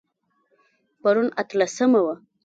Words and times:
پرون 1.01 1.27
اتلسمه 1.41 1.99
وه 2.05 2.15